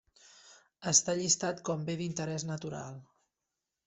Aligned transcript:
Està 0.91 1.13
llistat 1.19 1.61
com 1.69 1.83
bé 1.89 1.97
d'interès 1.99 2.47
natural. 2.53 2.97